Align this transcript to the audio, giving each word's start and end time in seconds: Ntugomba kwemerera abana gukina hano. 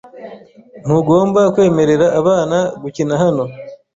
Ntugomba 0.83 1.41
kwemerera 1.53 2.07
abana 2.19 2.57
gukina 2.81 3.13
hano. 3.23 3.43